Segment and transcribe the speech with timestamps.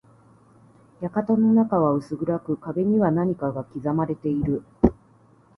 [0.99, 4.63] 館の中は薄暗く、壁には何かが刻まれている。